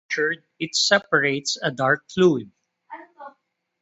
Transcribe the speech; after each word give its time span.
If 0.01 0.15
punctured, 0.15 0.43
it 0.57 0.75
suppurates 0.75 1.57
a 1.61 1.69
dark 1.69 2.09
fluid. 2.09 2.51